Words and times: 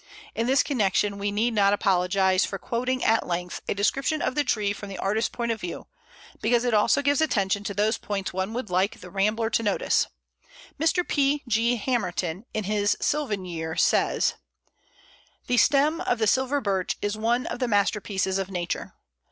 In 0.33 0.47
this 0.47 0.63
connection 0.63 1.19
we 1.19 1.31
need 1.31 1.53
not 1.53 1.73
apologize 1.73 2.43
for 2.43 2.57
quoting 2.57 3.03
at 3.03 3.27
length 3.27 3.61
a 3.69 3.75
description 3.75 4.19
of 4.19 4.33
the 4.33 4.43
tree 4.43 4.73
from 4.73 4.89
the 4.89 4.97
artist's 4.97 5.29
point 5.29 5.51
of 5.51 5.61
view, 5.61 5.85
because 6.41 6.65
it 6.65 6.73
also 6.73 7.03
gives 7.03 7.21
attention 7.21 7.63
to 7.65 7.73
those 7.75 7.99
points 7.99 8.33
one 8.33 8.51
would 8.53 8.71
like 8.71 8.99
the 8.99 9.11
rambler 9.11 9.51
to 9.51 9.61
notice. 9.61 10.07
Mr. 10.79 11.07
P. 11.07 11.43
G. 11.47 11.75
Hamerton 11.75 12.45
in 12.51 12.63
his 12.63 12.97
Sylvan 12.99 13.45
Year, 13.45 13.75
says 13.75 14.33
"The 15.45 15.57
stem... 15.57 16.01
of 16.01 16.17
the 16.17 16.25
Silver 16.25 16.59
Birch 16.61 16.97
is 17.03 17.15
one 17.15 17.45
of 17.45 17.59
the 17.59 17.67
masterpieces 17.67 18.39
of 18.39 18.49
Nature. 18.49 18.93